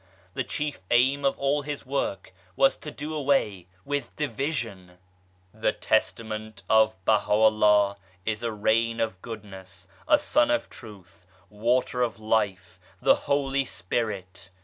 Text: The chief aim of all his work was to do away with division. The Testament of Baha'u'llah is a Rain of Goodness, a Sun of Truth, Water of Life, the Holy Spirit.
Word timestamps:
The 0.33 0.43
chief 0.43 0.81
aim 0.89 1.23
of 1.23 1.37
all 1.37 1.61
his 1.61 1.85
work 1.85 2.33
was 2.55 2.75
to 2.77 2.89
do 2.89 3.13
away 3.13 3.67
with 3.85 4.15
division. 4.15 4.97
The 5.53 5.73
Testament 5.73 6.63
of 6.67 6.95
Baha'u'llah 7.05 7.97
is 8.25 8.41
a 8.41 8.51
Rain 8.51 8.99
of 8.99 9.21
Goodness, 9.21 9.87
a 10.07 10.17
Sun 10.17 10.49
of 10.49 10.71
Truth, 10.71 11.27
Water 11.51 12.01
of 12.01 12.19
Life, 12.19 12.79
the 12.99 13.13
Holy 13.29 13.63
Spirit. 13.63 14.49